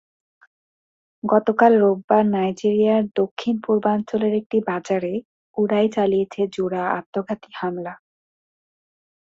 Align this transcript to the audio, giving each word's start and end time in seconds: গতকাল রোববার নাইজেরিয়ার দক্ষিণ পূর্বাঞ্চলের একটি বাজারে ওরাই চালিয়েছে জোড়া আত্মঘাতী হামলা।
গতকাল 1.23 1.73
রোববার 1.77 2.23
নাইজেরিয়ার 2.33 3.03
দক্ষিণ 3.15 3.55
পূর্বাঞ্চলের 3.65 4.33
একটি 4.35 4.57
বাজারে 4.69 5.13
ওরাই 5.57 5.87
চালিয়েছে 5.95 6.41
জোড়া 6.55 6.83
আত্মঘাতী 6.99 7.49
হামলা। 7.55 7.93